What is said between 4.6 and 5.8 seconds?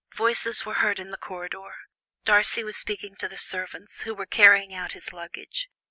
out his luggage.